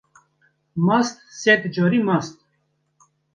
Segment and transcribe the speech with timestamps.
[0.85, 2.35] Mast sed carî mast.